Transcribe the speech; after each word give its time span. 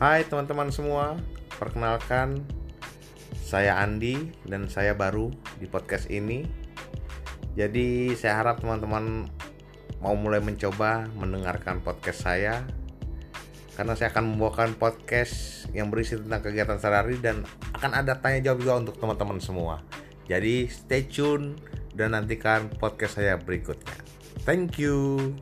Hai 0.00 0.24
teman-teman 0.24 0.72
semua, 0.72 1.20
perkenalkan 1.60 2.40
saya 3.36 3.76
Andi 3.84 4.32
dan 4.48 4.64
saya 4.64 4.96
baru 4.96 5.28
di 5.60 5.68
podcast 5.68 6.08
ini. 6.08 6.48
Jadi 7.52 8.16
saya 8.16 8.40
harap 8.40 8.64
teman-teman 8.64 9.28
mau 10.00 10.16
mulai 10.16 10.40
mencoba 10.40 11.04
mendengarkan 11.20 11.84
podcast 11.84 12.24
saya 12.24 12.64
karena 13.76 13.92
saya 13.92 14.08
akan 14.16 14.24
membawakan 14.24 14.72
podcast 14.80 15.68
yang 15.76 15.92
berisi 15.92 16.16
tentang 16.16 16.48
kegiatan 16.48 16.80
sehari-hari 16.80 17.20
dan 17.20 17.44
akan 17.76 17.92
ada 17.92 18.16
tanya 18.24 18.40
jawab 18.40 18.64
juga 18.64 18.74
untuk 18.80 18.96
teman-teman 19.04 19.36
semua. 19.36 19.84
Jadi 20.24 20.64
stay 20.72 21.04
tune 21.04 21.60
dan 21.92 22.16
nantikan 22.16 22.72
podcast 22.72 23.20
saya 23.20 23.36
berikutnya. 23.36 24.00
Thank 24.48 24.80
you. 24.80 25.36